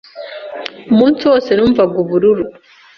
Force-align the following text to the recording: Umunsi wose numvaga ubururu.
Umunsi 0.91 1.21
wose 1.29 1.51
numvaga 1.53 1.95
ubururu. 2.03 2.43